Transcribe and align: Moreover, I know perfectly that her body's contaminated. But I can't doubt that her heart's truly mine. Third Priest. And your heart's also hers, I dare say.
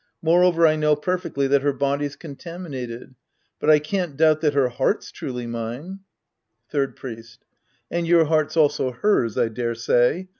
Moreover, 0.23 0.65
I 0.65 0.77
know 0.77 0.95
perfectly 0.95 1.45
that 1.45 1.61
her 1.61 1.73
body's 1.73 2.15
contaminated. 2.15 3.13
But 3.59 3.69
I 3.69 3.77
can't 3.77 4.17
doubt 4.17 4.41
that 4.41 4.55
her 4.55 4.69
heart's 4.69 5.11
truly 5.11 5.45
mine. 5.45 5.99
Third 6.71 6.95
Priest. 6.95 7.45
And 7.91 8.07
your 8.07 8.25
heart's 8.25 8.57
also 8.57 8.89
hers, 8.93 9.37
I 9.37 9.47
dare 9.49 9.75
say. 9.75 10.29